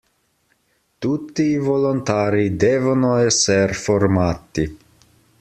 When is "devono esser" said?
2.55-3.75